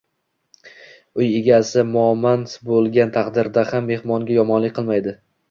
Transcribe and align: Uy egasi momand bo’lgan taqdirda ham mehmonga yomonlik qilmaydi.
Uy 1.19 1.27
egasi 1.39 1.83
momand 1.89 2.55
bo’lgan 2.71 3.13
taqdirda 3.19 3.67
ham 3.75 3.87
mehmonga 3.93 4.41
yomonlik 4.41 4.77
qilmaydi. 4.81 5.17